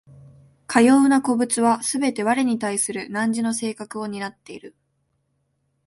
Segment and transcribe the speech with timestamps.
[0.65, 4.73] かような個物はすべて我に対する汝の性格を担っている。